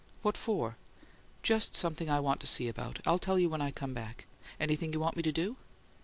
[0.23, 0.77] "What for?"
[1.43, 2.97] "Just something I want to see about.
[3.05, 4.25] I'll tell you when I come back.
[4.59, 5.57] Anything you want me to do?"